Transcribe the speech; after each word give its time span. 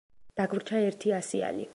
დაგვრჩა 0.39 0.81
ერთი 0.87 1.13
ასიანი. 1.19 1.69